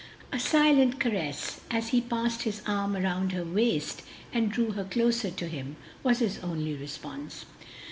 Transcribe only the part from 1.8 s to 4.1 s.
he passed his arm around her waist